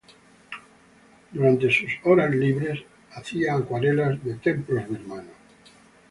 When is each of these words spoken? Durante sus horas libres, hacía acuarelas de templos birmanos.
Durante 1.31 1.69
sus 1.71 1.91
horas 2.05 2.31
libres, 2.33 2.81
hacía 3.11 3.53
acuarelas 3.53 4.23
de 4.23 4.33
templos 4.33 4.89
birmanos. 4.89 5.35